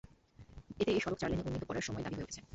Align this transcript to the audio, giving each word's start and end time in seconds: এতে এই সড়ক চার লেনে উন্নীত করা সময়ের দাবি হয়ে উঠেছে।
এতে 0.71 0.91
এই 0.91 1.01
সড়ক 1.03 1.17
চার 1.19 1.29
লেনে 1.31 1.43
উন্নীত 1.47 1.63
করা 1.65 1.79
সময়ের 1.81 2.03
দাবি 2.05 2.15
হয়ে 2.17 2.25
উঠেছে। 2.27 2.41